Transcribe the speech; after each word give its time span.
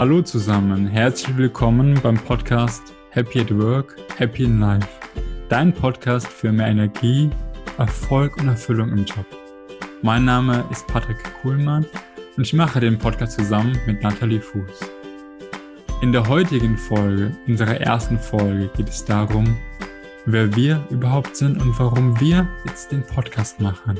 Hallo 0.00 0.22
zusammen, 0.22 0.86
herzlich 0.86 1.36
willkommen 1.36 1.92
beim 2.02 2.16
Podcast 2.16 2.82
Happy 3.10 3.40
at 3.40 3.54
Work, 3.54 3.96
Happy 4.16 4.44
in 4.44 4.58
Life. 4.58 4.88
Dein 5.50 5.74
Podcast 5.74 6.26
für 6.26 6.50
mehr 6.50 6.68
Energie, 6.68 7.28
Erfolg 7.76 8.34
und 8.38 8.48
Erfüllung 8.48 8.92
im 8.92 9.04
Job. 9.04 9.26
Mein 10.00 10.24
Name 10.24 10.64
ist 10.70 10.86
Patrick 10.86 11.18
Kuhlmann 11.42 11.84
und 12.34 12.46
ich 12.46 12.54
mache 12.54 12.80
den 12.80 12.96
Podcast 12.98 13.38
zusammen 13.38 13.78
mit 13.86 14.02
Nathalie 14.02 14.40
Fuß. 14.40 14.90
In 16.00 16.12
der 16.12 16.26
heutigen 16.26 16.78
Folge, 16.78 17.36
unserer 17.46 17.78
ersten 17.78 18.18
Folge, 18.18 18.70
geht 18.74 18.88
es 18.88 19.04
darum, 19.04 19.54
wer 20.24 20.56
wir 20.56 20.82
überhaupt 20.88 21.36
sind 21.36 21.60
und 21.60 21.78
warum 21.78 22.18
wir 22.18 22.48
jetzt 22.64 22.90
den 22.90 23.02
Podcast 23.02 23.60
machen. 23.60 23.98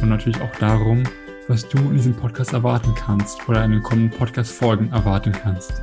Und 0.00 0.08
natürlich 0.08 0.40
auch 0.40 0.56
darum, 0.58 1.02
was 1.48 1.68
du 1.68 1.78
in 1.78 1.94
diesem 1.94 2.14
Podcast 2.14 2.52
erwarten 2.52 2.94
kannst 2.94 3.48
oder 3.48 3.64
in 3.64 3.72
den 3.72 3.82
kommenden 3.82 4.16
Podcast-Folgen 4.16 4.92
erwarten 4.92 5.32
kannst. 5.32 5.82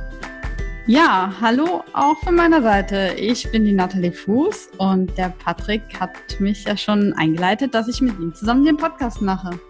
Ja, 0.86 1.32
hallo 1.40 1.84
auch 1.92 2.18
von 2.20 2.34
meiner 2.34 2.62
Seite. 2.62 3.14
Ich 3.18 3.50
bin 3.52 3.64
die 3.64 3.72
Nathalie 3.72 4.12
Fuß 4.12 4.70
und 4.78 5.16
der 5.18 5.28
Patrick 5.28 5.82
hat 6.00 6.40
mich 6.40 6.64
ja 6.64 6.76
schon 6.76 7.12
eingeleitet, 7.12 7.74
dass 7.74 7.88
ich 7.88 8.00
mit 8.00 8.18
ihm 8.18 8.34
zusammen 8.34 8.64
den 8.64 8.76
Podcast 8.76 9.20
mache. 9.20 9.60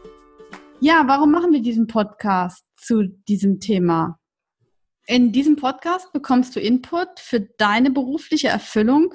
Ja, 0.80 1.02
warum 1.06 1.32
machen 1.32 1.52
wir 1.52 1.60
diesen 1.60 1.88
Podcast 1.88 2.64
zu 2.76 3.02
diesem 3.28 3.60
Thema? 3.60 4.18
In 5.06 5.32
diesem 5.32 5.56
Podcast 5.56 6.12
bekommst 6.12 6.54
du 6.54 6.60
Input 6.60 7.18
für 7.18 7.40
deine 7.58 7.90
berufliche 7.90 8.48
Erfüllung, 8.48 9.12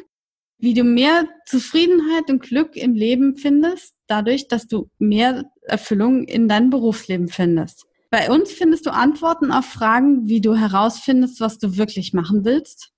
wie 0.57 0.73
du 0.73 0.83
mehr 0.83 1.27
Zufriedenheit 1.45 2.29
und 2.29 2.43
Glück 2.43 2.75
im 2.75 2.93
Leben 2.93 3.37
findest, 3.37 3.94
dadurch, 4.07 4.47
dass 4.47 4.67
du 4.67 4.89
mehr 4.99 5.45
Erfüllung 5.61 6.23
in 6.23 6.47
deinem 6.47 6.69
Berufsleben 6.69 7.27
findest. 7.27 7.85
Bei 8.09 8.29
uns 8.29 8.51
findest 8.51 8.85
du 8.85 8.93
Antworten 8.93 9.51
auf 9.51 9.65
Fragen, 9.65 10.27
wie 10.27 10.41
du 10.41 10.55
herausfindest, 10.55 11.41
was 11.41 11.57
du 11.57 11.77
wirklich 11.77 12.13
machen 12.13 12.45
willst, 12.45 12.91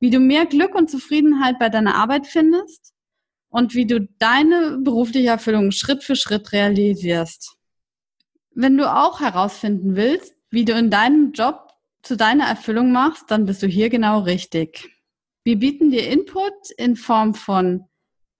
wie 0.00 0.10
du 0.10 0.18
mehr 0.18 0.46
Glück 0.46 0.74
und 0.74 0.90
Zufriedenheit 0.90 1.58
bei 1.58 1.68
deiner 1.68 1.94
Arbeit 1.94 2.26
findest 2.26 2.92
und 3.48 3.74
wie 3.74 3.86
du 3.86 4.08
deine 4.18 4.78
berufliche 4.78 5.28
Erfüllung 5.28 5.70
Schritt 5.70 6.04
für 6.04 6.16
Schritt 6.16 6.52
realisierst. 6.52 7.56
Wenn 8.54 8.76
du 8.76 8.92
auch 8.92 9.20
herausfinden 9.20 9.96
willst, 9.96 10.34
wie 10.50 10.64
du 10.64 10.72
in 10.72 10.90
deinem 10.90 11.32
Job 11.32 11.68
zu 12.02 12.16
deiner 12.16 12.46
Erfüllung 12.46 12.92
machst, 12.92 13.30
dann 13.30 13.46
bist 13.46 13.62
du 13.62 13.66
hier 13.66 13.88
genau 13.88 14.20
richtig. 14.20 14.90
Wir 15.44 15.58
bieten 15.58 15.90
dir 15.90 16.08
Input 16.08 16.70
in 16.76 16.96
Form 16.96 17.34
von 17.34 17.86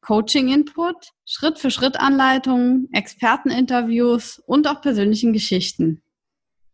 Coaching-Input, 0.03 0.97
Schritt-für-Schritt-Anleitungen, 1.27 2.89
Experteninterviews 2.93 4.43
und 4.47 4.67
auch 4.67 4.81
persönlichen 4.81 5.33
Geschichten. 5.33 6.03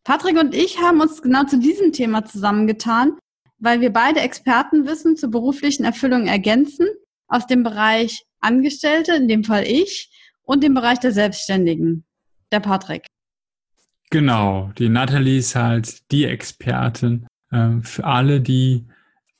Patrick 0.05 0.39
und 0.39 0.55
ich 0.55 0.81
haben 0.81 1.01
uns 1.01 1.21
genau 1.21 1.45
zu 1.45 1.59
diesem 1.59 1.93
Thema 1.93 2.25
zusammengetan, 2.25 3.19
weil 3.59 3.81
wir 3.81 3.93
beide 3.93 4.21
Expertenwissen 4.21 5.17
zur 5.17 5.31
beruflichen 5.31 5.85
Erfüllung 5.85 6.27
ergänzen 6.27 6.87
aus 7.27 7.47
dem 7.47 7.63
Bereich 7.63 8.25
Angestellte, 8.41 9.15
in 9.15 9.27
dem 9.27 9.43
Fall 9.43 9.65
ich, 9.67 10.11
und 10.43 10.63
dem 10.63 10.75
Bereich 10.75 11.01
der 11.01 11.13
Selbstständigen, 11.13 12.05
der 12.53 12.61
Patrick. 12.61 13.07
Genau, 14.11 14.71
die 14.79 14.89
Nathalie 14.89 15.39
ist 15.39 15.57
halt 15.57 16.11
die 16.13 16.27
Expertin 16.27 17.27
äh, 17.51 17.81
für 17.83 18.05
alle, 18.05 18.41
die 18.41 18.87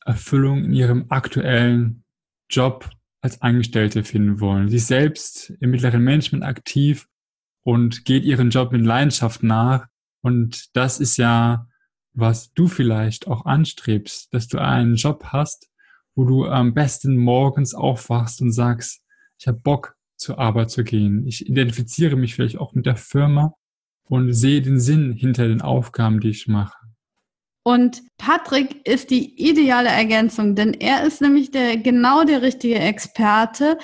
Erfüllung 0.05 0.65
in 0.65 0.73
ihrem 0.73 1.07
aktuellen 1.09 2.03
Job 2.51 2.91
als 3.21 3.43
Angestellte 3.43 4.05
finden 4.05 4.41
wollen. 4.41 4.69
Sie 4.69 4.77
ist 4.77 4.89
selbst 4.89 5.51
im 5.61 5.71
mittleren 5.71 6.03
Management 6.03 6.45
aktiv 6.45 7.09
und 7.63 8.05
geht 8.05 8.25
ihren 8.25 8.51
Job 8.51 8.73
mit 8.73 8.85
Leidenschaft 8.85 9.43
nach. 9.43 9.87
Und 10.23 10.77
das 10.77 11.01
ist 11.01 11.17
ja, 11.17 11.67
was 12.13 12.53
du 12.53 12.69
vielleicht 12.69 13.27
auch 13.27 13.45
anstrebst, 13.45 14.33
dass 14.33 14.49
du 14.49 14.59
einen 14.59 14.97
Job 14.97 15.25
hast, 15.27 15.69
wo 16.15 16.25
du 16.25 16.47
am 16.47 16.75
besten 16.75 17.17
morgens 17.17 17.75
aufwachst 17.75 18.41
und 18.41 18.53
sagst, 18.53 19.03
ich 19.39 19.47
habe 19.47 19.59
Bock 19.59 19.97
zur 20.17 20.39
Arbeit 20.39 20.71
zu 20.71 20.83
gehen. 20.83 21.27
Ich 21.27 21.47
identifiziere 21.47 22.17
mich 22.17 22.35
vielleicht 22.35 22.59
auch 22.59 22.73
mit 22.73 22.87
der 22.87 22.97
Firma 22.97 23.55
und 24.05 24.33
sehe 24.33 24.63
den 24.63 24.81
Sinn 24.81 25.13
hinter 25.13 25.47
den 25.47 25.61
Aufgaben, 25.61 26.21
die 26.21 26.31
ich 26.31 26.47
mache. 26.47 26.86
Und 27.67 28.05
Patrick 28.17 28.87
ist 28.87 29.11
die 29.11 29.35
ideale 29.43 29.89
Ergänzung, 29.89 30.55
denn 30.55 30.73
er 30.73 31.03
ist 31.03 31.21
nämlich 31.21 31.51
der, 31.51 31.77
genau 31.77 32.23
der 32.23 32.41
richtige 32.41 32.77
Experte, 32.77 33.77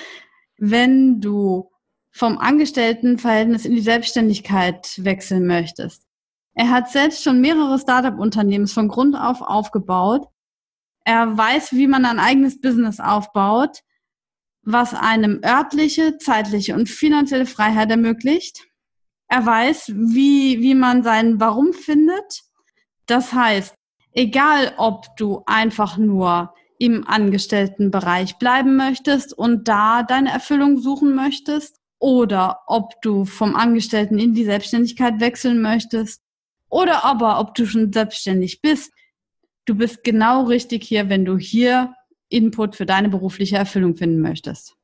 wenn 0.57 1.19
du 1.19 1.69
vom 2.09 2.37
Angestelltenverhältnis 2.37 3.65
in 3.65 3.75
die 3.75 3.81
Selbstständigkeit 3.81 5.03
wechseln 5.03 5.45
möchtest. 5.47 6.07
Er 6.53 6.69
hat 6.69 6.91
selbst 6.91 7.25
schon 7.25 7.41
mehrere 7.41 7.77
Startup-Unternehmen 7.77 8.67
von 8.67 8.87
Grund 8.87 9.17
auf 9.17 9.41
aufgebaut. 9.41 10.29
Er 11.03 11.37
weiß, 11.37 11.73
wie 11.73 11.87
man 11.87 12.05
ein 12.05 12.19
eigenes 12.19 12.61
Business 12.61 13.01
aufbaut, 13.01 13.79
was 14.61 14.93
einem 14.93 15.41
örtliche, 15.43 16.17
zeitliche 16.19 16.73
und 16.73 16.87
finanzielle 16.87 17.45
Freiheit 17.45 17.91
ermöglicht. 17.91 18.63
Er 19.27 19.45
weiß, 19.45 19.91
wie, 19.93 20.61
wie 20.61 20.73
man 20.73 21.03
sein 21.03 21.41
Warum 21.41 21.73
findet 21.73 22.43
das 23.05 23.33
heißt, 23.33 23.75
egal 24.13 24.73
ob 24.77 25.15
du 25.17 25.43
einfach 25.45 25.97
nur 25.97 26.53
im 26.79 27.07
Angestelltenbereich 27.07 28.37
bleiben 28.37 28.75
möchtest 28.75 29.37
und 29.37 29.67
da 29.67 30.03
deine 30.03 30.31
Erfüllung 30.31 30.77
suchen 30.77 31.15
möchtest 31.15 31.79
oder 31.99 32.59
ob 32.67 33.01
du 33.01 33.25
vom 33.25 33.55
Angestellten 33.55 34.19
in 34.19 34.33
die 34.33 34.43
Selbstständigkeit 34.43 35.19
wechseln 35.19 35.61
möchtest 35.61 36.21
oder 36.69 37.05
aber 37.05 37.39
ob 37.39 37.55
du 37.55 37.65
schon 37.65 37.93
selbstständig 37.93 38.61
bist. 38.61 38.91
Du 39.65 39.75
bist 39.75 40.03
genau 40.03 40.45
richtig 40.45 40.83
hier, 40.83 41.07
wenn 41.07 41.23
du 41.23 41.37
hier 41.37 41.93
Input 42.29 42.75
für 42.75 42.85
deine 42.85 43.09
berufliche 43.09 43.57
Erfüllung 43.57 43.95
finden 43.95 44.19
möchtest. 44.19 44.75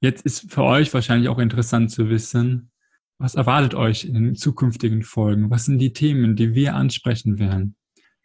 Jetzt 0.00 0.26
ist 0.26 0.52
für 0.52 0.64
euch 0.64 0.92
wahrscheinlich 0.92 1.28
auch 1.28 1.38
interessant 1.38 1.90
zu 1.92 2.10
wissen, 2.10 2.71
was 3.22 3.36
erwartet 3.36 3.74
euch 3.76 4.04
in 4.04 4.14
den 4.14 4.34
zukünftigen 4.34 5.04
Folgen? 5.04 5.48
Was 5.48 5.66
sind 5.66 5.78
die 5.78 5.92
Themen, 5.92 6.34
die 6.34 6.54
wir 6.54 6.74
ansprechen 6.74 7.38
werden? 7.38 7.76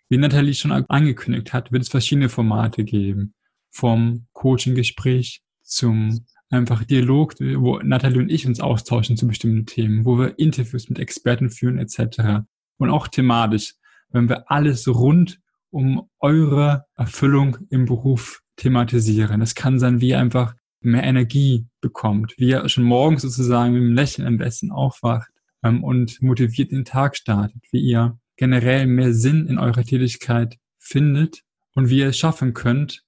Wie 0.09 0.17
Nathalie 0.17 0.55
schon 0.55 0.71
angekündigt 0.71 1.53
hat, 1.53 1.71
wird 1.71 1.83
es 1.83 1.89
verschiedene 1.89 2.29
Formate 2.29 2.83
geben. 2.83 3.35
Vom 3.69 4.25
Coaching-Gespräch 4.33 5.43
zum 5.61 6.25
einfach 6.49 6.83
Dialog, 6.83 7.35
wo 7.39 7.77
Nathalie 7.77 8.17
und 8.17 8.31
ich 8.31 8.47
uns 8.47 8.59
austauschen 8.59 9.17
zu 9.17 9.27
bestimmten 9.27 9.67
Themen, 9.67 10.03
wo 10.03 10.17
wir 10.17 10.39
Interviews 10.39 10.89
mit 10.89 10.97
Experten 10.97 11.51
führen 11.51 11.77
etc. 11.77 12.47
Und 12.77 12.89
auch 12.89 13.07
thematisch, 13.07 13.75
wenn 14.09 14.27
wir 14.27 14.49
alles 14.49 14.87
rund 14.87 15.39
um 15.69 16.09
eure 16.19 16.85
Erfüllung 16.95 17.57
im 17.69 17.85
Beruf 17.85 18.41
thematisieren. 18.55 19.41
Das 19.41 19.53
kann 19.53 19.77
sein 19.77 20.01
wie 20.01 20.15
einfach 20.15 20.55
mehr 20.87 21.03
Energie 21.03 21.67
bekommt, 21.81 22.33
wie 22.37 22.51
er 22.51 22.67
schon 22.69 22.83
morgens 22.83 23.21
sozusagen 23.21 23.73
mit 23.73 23.81
einem 23.81 23.93
Lächeln 23.93 24.27
am 24.27 24.37
besten 24.37 24.71
aufwacht 24.71 25.29
ähm, 25.63 25.83
und 25.83 26.21
motiviert 26.21 26.71
den 26.71 26.85
Tag 26.85 27.15
startet, 27.15 27.61
wie 27.71 27.79
ihr 27.79 28.17
generell 28.37 28.87
mehr 28.87 29.13
Sinn 29.13 29.47
in 29.47 29.59
eurer 29.59 29.83
Tätigkeit 29.83 30.57
findet 30.79 31.43
und 31.75 31.89
wie 31.89 31.99
ihr 31.99 32.07
es 32.07 32.17
schaffen 32.17 32.53
könnt, 32.53 33.03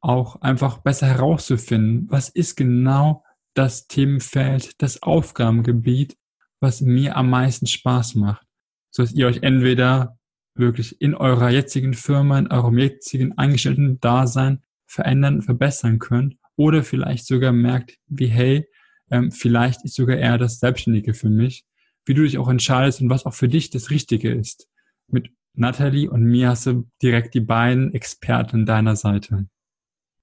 auch 0.00 0.40
einfach 0.42 0.78
besser 0.78 1.06
herauszufinden, 1.06 2.06
was 2.10 2.28
ist 2.28 2.56
genau 2.56 3.24
das 3.54 3.86
Themenfeld, 3.86 4.80
das 4.82 5.02
Aufgabengebiet, 5.02 6.16
was 6.60 6.80
mir 6.80 7.16
am 7.16 7.30
meisten 7.30 7.66
Spaß 7.66 8.14
macht, 8.16 8.46
so 8.90 9.02
dass 9.02 9.12
ihr 9.12 9.26
euch 9.26 9.42
entweder 9.42 10.18
wirklich 10.54 11.00
in 11.00 11.14
eurer 11.14 11.50
jetzigen 11.50 11.94
Firma, 11.94 12.38
in 12.38 12.48
eurem 12.48 12.78
jetzigen 12.78 13.36
angestellten 13.38 13.98
Dasein 14.00 14.62
verändern, 14.86 15.42
verbessern 15.42 15.98
könnt 15.98 16.36
oder 16.56 16.82
vielleicht 16.82 17.26
sogar 17.26 17.52
merkt, 17.52 17.96
wie 18.06 18.26
hey, 18.26 18.66
ähm, 19.10 19.30
vielleicht 19.30 19.84
ist 19.84 19.94
sogar 19.94 20.16
eher 20.16 20.38
das 20.38 20.58
Selbstständige 20.58 21.14
für 21.14 21.30
mich, 21.30 21.64
wie 22.04 22.14
du 22.14 22.22
dich 22.22 22.38
auch 22.38 22.48
entscheidest 22.48 23.00
und 23.00 23.10
was 23.10 23.26
auch 23.26 23.34
für 23.34 23.48
dich 23.48 23.70
das 23.70 23.90
Richtige 23.90 24.32
ist. 24.32 24.68
Mit 25.08 25.30
Natalie 25.54 26.10
und 26.10 26.24
mir 26.24 26.50
hast 26.50 26.66
du 26.66 26.84
direkt 27.02 27.34
die 27.34 27.40
beiden 27.40 27.94
Experten 27.94 28.66
deiner 28.66 28.96
Seite. 28.96 29.46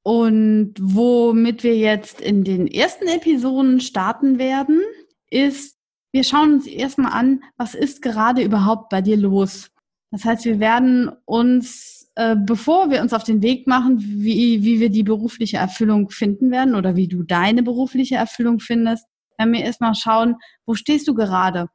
Und 0.03 0.73
womit 0.79 1.63
wir 1.63 1.77
jetzt 1.77 2.21
in 2.21 2.44
den 2.44 2.67
ersten 2.67 3.07
Episoden 3.07 3.79
starten 3.79 4.39
werden, 4.39 4.81
ist, 5.29 5.77
wir 6.11 6.23
schauen 6.23 6.53
uns 6.53 6.67
erstmal 6.67 7.13
an, 7.13 7.44
was 7.55 7.75
ist 7.75 8.01
gerade 8.01 8.41
überhaupt 8.41 8.89
bei 8.89 9.01
dir 9.01 9.15
los. 9.15 9.69
Das 10.09 10.25
heißt, 10.25 10.44
wir 10.45 10.59
werden 10.59 11.11
uns 11.25 12.00
äh, 12.21 12.35
bevor 12.35 12.91
wir 12.91 13.01
uns 13.01 13.13
auf 13.13 13.23
den 13.23 13.41
Weg 13.41 13.65
machen, 13.65 13.97
wie, 14.00 14.63
wie 14.63 14.79
wir 14.79 14.91
die 14.91 15.01
berufliche 15.01 15.57
Erfüllung 15.57 16.12
finden 16.12 16.51
werden 16.51 16.75
oder 16.75 16.95
wie 16.95 17.07
du 17.07 17.23
deine 17.23 17.63
berufliche 17.63 18.15
Erfüllung 18.15 18.59
findest, 18.59 19.07
werden 19.39 19.53
wir 19.53 19.62
erstmal 19.62 19.95
schauen, 19.95 20.35
wo 20.68 20.75
stehst 20.75 21.07
du 21.07 21.15
gerade 21.15 21.69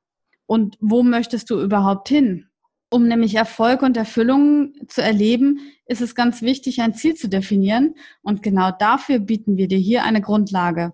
und 0.47 0.77
wo 0.79 1.03
möchtest 1.03 1.51
du 1.51 1.61
überhaupt 1.61 2.09
hin? 2.09 2.47
Um 2.91 3.09
nämlich 3.09 3.35
Erfolg 3.35 3.83
und 3.83 3.97
Erfüllung 3.97 4.73
zu 4.87 5.03
erleben, 5.03 5.59
ist 5.87 6.01
es 6.01 6.15
ganz 6.15 6.43
wichtig, 6.43 6.81
ein 6.81 6.95
Ziel 6.95 7.17
zu 7.17 7.29
definieren. 7.29 7.97
Und 8.23 8.45
genau 8.45 8.71
dafür 8.71 9.19
bieten 9.19 9.57
wir 9.57 9.67
dir 9.67 9.79
hier 9.79 10.05
eine 10.05 10.21
Grundlage. 10.21 10.93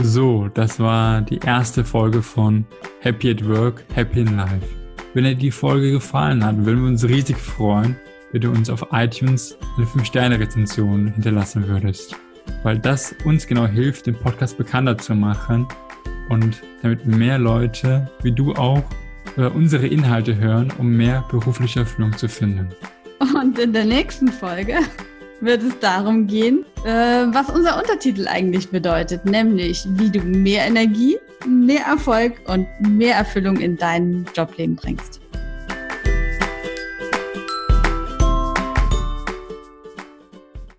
So, 0.00 0.46
das 0.54 0.78
war 0.78 1.22
die 1.22 1.40
erste 1.44 1.84
Folge 1.84 2.22
von 2.22 2.64
Happy 3.00 3.32
at 3.32 3.44
Work, 3.48 3.84
Happy 3.92 4.20
in 4.20 4.36
Life. 4.36 4.83
Wenn 5.14 5.22
dir 5.22 5.36
die 5.36 5.52
Folge 5.52 5.92
gefallen 5.92 6.44
hat, 6.44 6.56
würden 6.66 6.82
wir 6.82 6.88
uns 6.88 7.08
riesig 7.08 7.36
freuen, 7.36 7.94
wenn 8.32 8.40
du 8.40 8.50
uns 8.50 8.68
auf 8.68 8.84
iTunes 8.90 9.56
eine 9.76 9.86
5-Sterne-Rezension 9.86 11.06
hinterlassen 11.06 11.68
würdest. 11.68 12.16
Weil 12.64 12.80
das 12.80 13.14
uns 13.24 13.46
genau 13.46 13.64
hilft, 13.64 14.08
den 14.08 14.16
Podcast 14.16 14.58
bekannter 14.58 14.98
zu 14.98 15.14
machen 15.14 15.68
und 16.30 16.60
damit 16.82 17.06
mehr 17.06 17.38
Leute 17.38 18.10
wie 18.24 18.32
du 18.32 18.54
auch 18.54 18.82
äh, 19.36 19.46
unsere 19.46 19.86
Inhalte 19.86 20.36
hören, 20.36 20.72
um 20.78 20.88
mehr 20.96 21.24
berufliche 21.30 21.80
Erfüllung 21.80 22.16
zu 22.18 22.28
finden. 22.28 22.70
Und 23.20 23.56
in 23.60 23.72
der 23.72 23.84
nächsten 23.84 24.26
Folge 24.26 24.78
wird 25.40 25.62
es 25.62 25.78
darum 25.80 26.26
gehen, 26.26 26.64
äh, 26.84 26.90
was 26.90 27.50
unser 27.50 27.78
Untertitel 27.78 28.26
eigentlich 28.28 28.70
bedeutet, 28.70 29.24
nämlich 29.24 29.84
wie 29.90 30.10
du 30.10 30.20
mehr 30.20 30.66
Energie, 30.66 31.16
mehr 31.46 31.84
Erfolg 31.86 32.34
und 32.46 32.66
mehr 32.80 33.16
Erfüllung 33.16 33.56
in 33.58 33.76
dein 33.76 34.26
Jobleben 34.34 34.76
bringst. 34.76 35.20